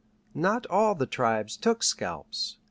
[0.33, 2.57] Not all the tribes took scalps.